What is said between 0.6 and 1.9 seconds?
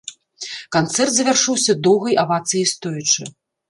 Канцэрт завяршыўся